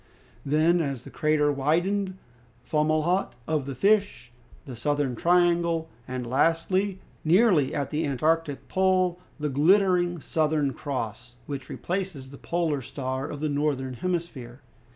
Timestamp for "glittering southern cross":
9.49-11.35